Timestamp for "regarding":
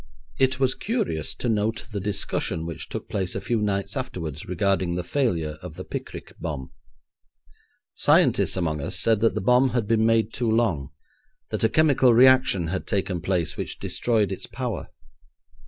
4.47-4.95